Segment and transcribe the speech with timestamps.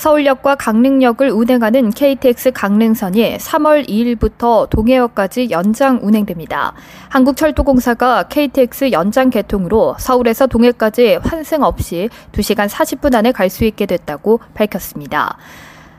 [0.00, 6.72] 서울역과 강릉역을 운행하는 KTX 강릉선이 3월 2일부터 동해역까지 연장 운행됩니다.
[7.10, 14.40] 한국철도공사가 KTX 연장 개통으로 서울에서 동해까지 환승 없이 2시간 40분 안에 갈 수 있게 됐다고
[14.54, 15.36] 밝혔습니다.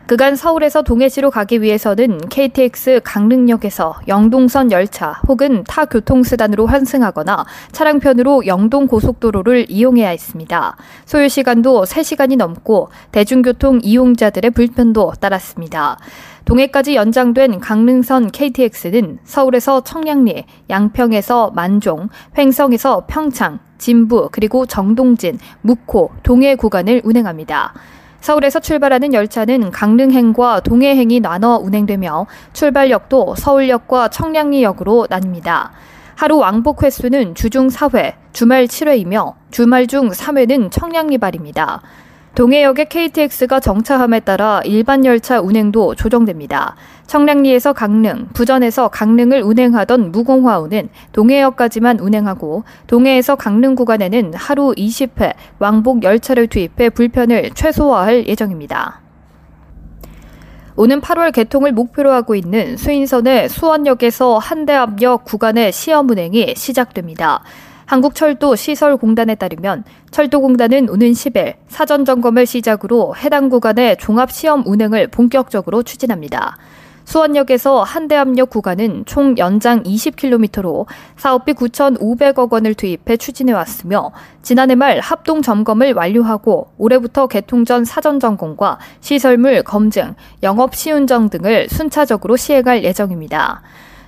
[0.08, 8.88] 그간 서울에서 동해시로 가기 위해서는 KTX 강릉역에서 영동선 열차 혹은 타 교통수단으로 환승하거나 차량편으로 영동
[8.88, 10.76] 고속도로를 이용해야 했습니다.
[11.06, 15.98] 소요 시간도 3시간이 넘고 대중교통 이용자들의 불편도 따랐습니다.
[16.44, 26.56] 동해까지 연장된 강릉선 KTX는 서울에서 청량리, 양평에서 만종, 횡성에서 평창, 진부, 그리고 정동진, 묵호, 동해
[26.56, 27.74] 구간을 운행합니다.
[28.22, 35.70] 서울에서 출발하는 열차는 강릉행과 동해행이 나눠 운행되며 출발역도 서울역과 청량리역으로 나뉩니다.
[36.16, 41.82] 하루 왕복 횟수는 주중 4회, 주말 7회이며 주말 중 3회는 청량리발입니다.
[42.36, 46.76] 동해역의 KTX가 정차함에 따라 일반 열차 운행도 조정됩니다.
[47.06, 56.48] 청량리에서 강릉, 부전에서 강릉을 운행하던 무공화호는 동해역까지만 운행하고 동해에서 강릉 구간에는 하루 20회 왕복 열차를
[56.48, 59.02] 투입해 불편을 최소화할 예정입니다.
[60.78, 67.44] 오는 8월 개통을 목표로 하고 있는 수인선의 수원역에서 한대암역 구간의 시험 운행이 시작됩니다.
[67.86, 75.84] 한국철도 시설공단에 따르면 철도공단은 오는 10일 사전 점검을 시작으로 해당 구간의 종합 시험 운행을 본격적으로
[75.84, 76.58] 추진합니다.
[77.06, 80.86] 수원역에서 한대암역 구간은 총 연장 20km로
[81.18, 88.20] 사업비 9,500억 원을 투입해 추진해 왔으며 지난해 말 합동 점검을 완료하고 올해부터 개통 전 사전
[88.20, 93.62] 점검과 시설물 검증, 영업 시운정 등을 순차적으로 시행할 예정입니다.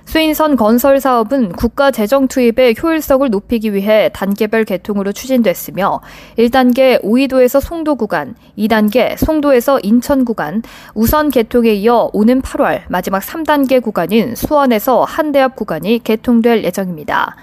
[0.06, 6.00] 수인선 건설 사업은 국가 재정 투입의 효율성을 높이기 위해 단계별 개통으로 추진됐으며
[6.38, 10.62] 1단계 오이도에서 송도 구간, 2단계 송도에서 인천 구간,
[10.94, 17.36] 우선 개통에 이어 오는 8월 마지막 3단계 구간인 수원에서 한대앞 구간이 개통될 예정입니다.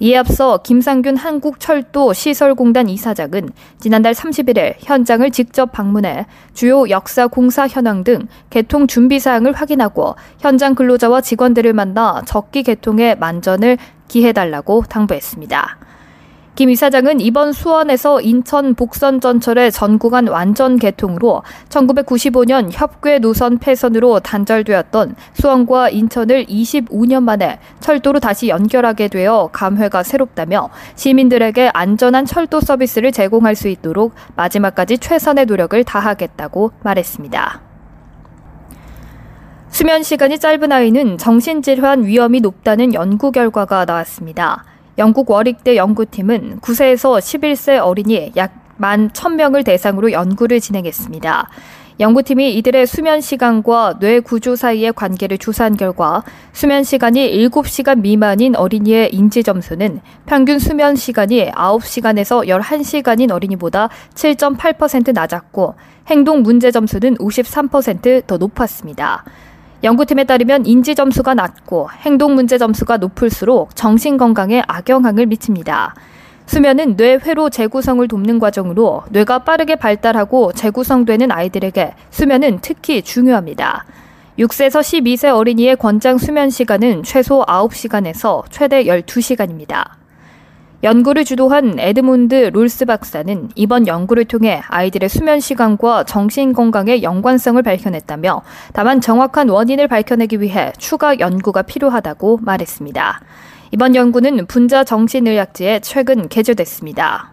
[0.00, 8.02] 이에 앞서 김상균 한국철도 시설공단 이사장은 지난달 31일 현장을 직접 방문해 주요 역사 공사 현황
[8.02, 15.91] 등 개통 준비 사항을 확인하고 현장 근로자와 직원들을 만나 적기 개통에 만전을 기해달라고 당부했습니다.
[16.54, 25.16] 김 이사장은 이번 수원에서 인천 복선 전철의 전구간 완전 개통으로 1995년 협궤 노선 폐선으로 단절되었던
[25.32, 33.54] 수원과 인천을 25년 만에 철도로 다시 연결하게 되어 감회가 새롭다며 시민들에게 안전한 철도 서비스를 제공할
[33.56, 37.62] 수 있도록 마지막까지 최선의 노력을 다하겠다고 말했습니다.
[39.70, 44.64] 수면 시간이 짧은 아이는 정신질환 위험이 높다는 연구 결과가 나왔습니다.
[44.98, 51.48] 영국 워릭대 연구팀은 9세에서 11세 어린이 약 1만 1000명을 대상으로 연구를 진행했습니다.
[52.00, 59.14] 연구팀이 이들의 수면 시간과 뇌 구조 사이의 관계를 조사한 결과 수면 시간이 7시간 미만인 어린이의
[59.14, 65.74] 인지 점수는 평균 수면 시간이 9시간에서 11시간인 어린이보다 7.8% 낮았고
[66.08, 69.24] 행동 문제 점수는 53%더 높았습니다.
[69.82, 75.94] 연구팀에 따르면 인지 점수가 낮고 행동 문제 점수가 높을수록 정신 건강에 악영향을 미칩니다.
[76.46, 83.84] 수면은 뇌 회로 재구성을 돕는 과정으로 뇌가 빠르게 발달하고 재구성되는 아이들에게 수면은 특히 중요합니다.
[84.38, 90.01] 6세에서 12세 어린이의 권장 수면 시간은 최소 9시간에서 최대 12시간입니다.
[90.82, 98.42] 연구를 주도한 에드문드 롤스 박사는 이번 연구를 통해 아이들의 수면 시간과 정신 건강의 연관성을 밝혀냈다며
[98.72, 103.20] 다만 정확한 원인을 밝혀내기 위해 추가 연구가 필요하다고 말했습니다.
[103.70, 107.31] 이번 연구는 분자 정신의학지에 최근 개조됐습니다.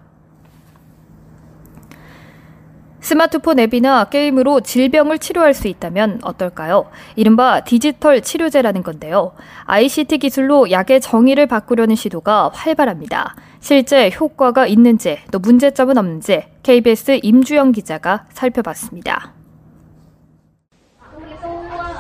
[3.01, 6.90] 스마트폰 앱이나 게임으로 질병을 치료할 수 있다면 어떨까요?
[7.16, 9.31] 이른바 디지털 치료제라는 건데요.
[9.66, 13.36] ICT 기술로 약의 정의를 바꾸려는 시도가 활발합니다.
[13.62, 19.34] 실제 효과가 있는지 또 문제점은 없는지 KBS 임주영 기자가 살펴봤습니다.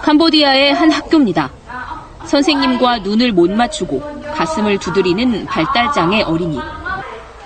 [0.03, 1.49] 캄보디아의 한 학교입니다.
[2.25, 4.01] 선생님과 눈을 못 맞추고
[4.33, 6.59] 가슴을 두드리는 발달장애 어린이.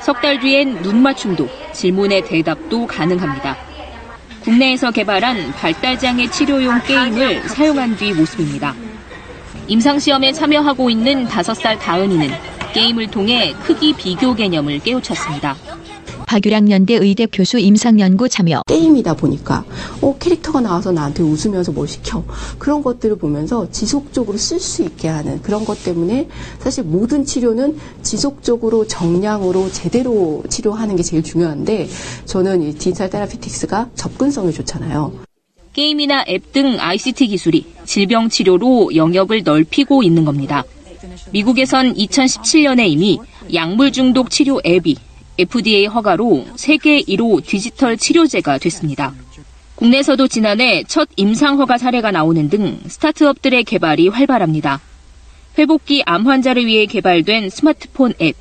[0.02, 3.58] 석 달 뒤엔 눈 맞춤도 질문에 대답도 가능합니다.
[4.44, 8.76] 국내에서 개발한 발달장애 치료용 게임을 사용한 뒤 모습입니다.
[9.68, 12.30] 임상시험에 참여하고 있는 5살 다은이는
[12.74, 15.56] 게임을 통해 크기 비교 개념을 깨우쳤습니다.
[16.34, 18.64] 박유락연대 의대 교수 임상연구 참여.
[18.66, 19.64] 게임이다 보니까
[20.02, 22.24] 어 캐릭터가 나와서 나한테 웃으면서 뭘 시켜
[22.58, 26.28] 그런 것들을 보면서 지속적으로 쓸 수 있게 하는 그런 것 때문에
[26.58, 31.88] 사실 모든 치료는 지속적으로 정량으로 제대로 치료하는 게 제일 중요한데
[32.26, 35.14] 저는 이 디지털 테라피틱스가 접근성이 좋잖아요.
[35.74, 40.64] 게임이나 앱 등 ICT 기술이 질병 치료로 영역을 넓히고 있는 겁니다.
[41.32, 43.20] 미국에선 2017년에 이미
[43.54, 44.96] 약물 중독 치료 앱이
[45.38, 49.14] FDA 허가로 세계 1호 디지털 치료제가 됐습니다.
[49.76, 54.80] 국내에서도 지난해 첫 임상 허가 사례가 나오는 등 스타트업들의 개발이 활발합니다.
[55.58, 58.36] 회복기 암 환자를 위해 개발된 스마트폰 앱,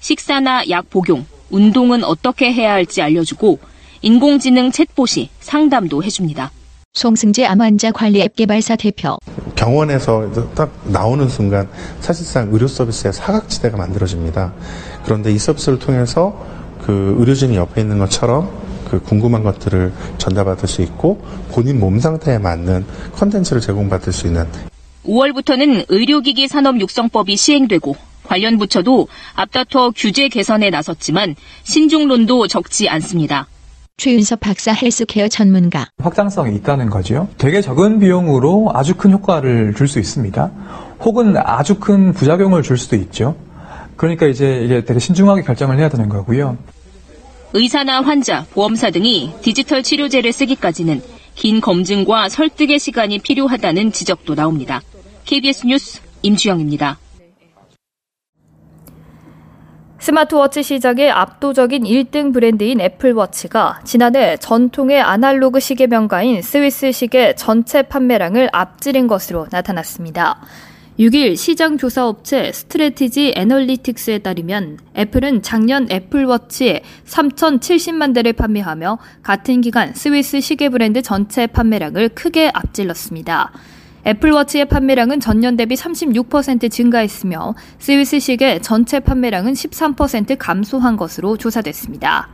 [0.00, 3.58] 식사나 약 복용, 운동은 어떻게 해야 할지 알려주고
[4.02, 6.52] 인공지능 챗봇이 상담도 해줍니다.
[6.92, 9.18] 송승재 암환자 관리 앱 개발사 대표.
[9.58, 11.68] 병원에서 딱 나오는 순간
[12.00, 14.52] 사실상 의료 서비스의 사각지대가 만들어집니다.
[15.04, 16.46] 그런데 이 서비스를 통해서
[16.86, 18.50] 그 의료진이 옆에 있는 것처럼
[18.88, 21.20] 그 궁금한 것들을 전달받을 수 있고
[21.50, 24.46] 본인 몸 상태에 맞는 컨텐츠를 제공받을 수 있는
[25.04, 31.34] 5월부터는 의료기기 산업 육성법이 시행되고 관련 부처도 앞다퉈 규제 개선에 나섰지만
[31.64, 33.48] 신중론도 적지 않습니다.
[34.02, 35.86] 최윤석 박사 헬스케어 전문가.
[35.98, 37.28] 확장성이 있다는 거죠.
[37.36, 40.50] 되게 적은 비용으로 아주 큰 효과를 줄 수 있습니다.
[41.00, 43.34] 혹은 아주 큰 부작용을 줄 수도 있죠.
[43.96, 46.56] 그러니까 이제 이게 되게 신중하게 결정을 해야 되는 거고요.
[47.54, 51.02] 의사나 환자, 보험사 등이 디지털 치료제를 쓰기까지는
[51.34, 54.80] 긴 검증과 설득의 시간이 필요하다는 지적도 나옵니다.
[55.24, 56.98] KBS 뉴스 임주영입니다.
[60.08, 68.48] 스마트워치 시장의 압도적인 1등 브랜드인 애플워치가 지난해 전통의 아날로그 시계 명가인 스위스 시계 전체 판매량을
[68.50, 70.40] 앞지른 것으로 나타났습니다.
[70.98, 79.92] 6일 시장 조사 업체 스트레티지 애널리틱스에 따르면 애플은 작년 애플워치 3,070만 대를 판매하며 같은 기간
[79.92, 83.52] 스위스 시계 브랜드 전체 판매량을 크게 앞질렀습니다.
[84.08, 92.30] 애플워치의 판매량은 전년 대비 36% 증가했으며 스위스 시계 전체 판매량은 13% 감소한 것으로 조사됐습니다.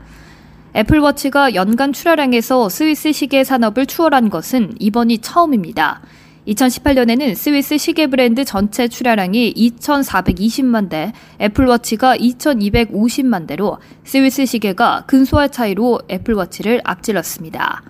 [0.77, 6.01] 애플워치가 연간 출하량에서 스위스 시계 산업을 추월한 것은 이번이 처음입니다.
[6.47, 16.03] 2018년에는 스위스 시계 브랜드 전체 출하량이 2,420만 대, 애플워치가 2,250만 대로 스위스 시계가 근소한 차이로
[16.09, 17.83] 애플워치를 앞질렀습니다.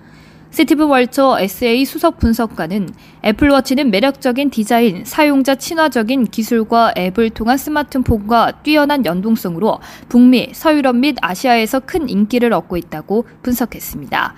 [0.55, 2.89] 스티브 월처 SA 수석 분석가는
[3.25, 11.81] 애플워치는 매력적인 디자인, 사용자 친화적인 기술과 앱을 통한 스마트폰과 뛰어난 연동성으로 북미, 서유럽 및 아시아에서
[11.81, 14.35] 큰 인기를 얻고 있다고 분석했습니다.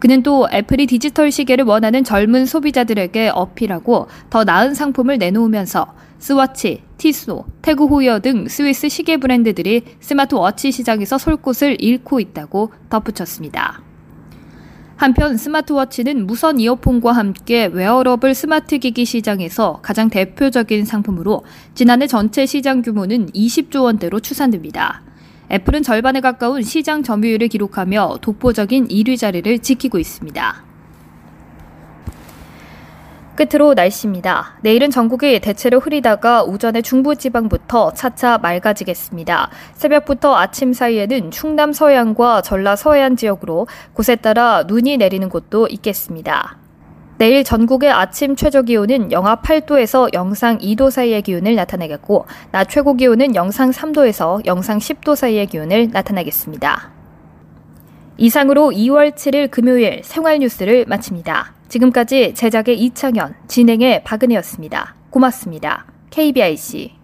[0.00, 7.44] 그는 또 애플이 디지털 시계를 원하는 젊은 소비자들에게 어필하고 더 나은 상품을 내놓으면서 스와치, 티소,
[7.62, 13.89] 태그 호이어 등 스위스 시계 브랜드들이 스마트워치 시장에서 설 곳을 잃고 있다고 덧붙였습니다.
[15.00, 21.42] 한편 스마트워치는 무선 이어폰과 함께 웨어러블 스마트 기기 시장에서 가장 대표적인 상품으로
[21.72, 25.00] 지난해 전체 시장 규모는 20조 원대로 추산됩니다.
[25.50, 30.69] 애플은 절반에 가까운 시장 점유율을 기록하며 독보적인 1위 자리를 지키고 있습니다.
[33.36, 34.58] 끝으로 날씨입니다.
[34.62, 39.50] 내일은 전국이 대체로 흐리다가 오전에 중부지방부터 차차 맑아지겠습니다.
[39.74, 46.58] 새벽부터 아침 사이에는 충남 서해안과 전라 서해안 지역으로 곳에 따라 눈이 내리는 곳도 있겠습니다.
[47.18, 53.34] 내일 전국의 아침 최저 기온은 영하 8도에서 영상 2도 사이의 기온을 나타내겠고, 낮 최고 기온은
[53.34, 56.90] 영상 3도에서 영상 10도 사이의 기온을 나타내겠습니다.
[58.16, 61.59] 이상으로 2월 7일 금요일 생활 뉴스를 마칩니다.
[61.70, 64.96] 지금까지 제작의 이창현, 진행의 박은혜였습니다.
[65.10, 65.86] 고맙습니다.
[66.10, 66.96] KBIC.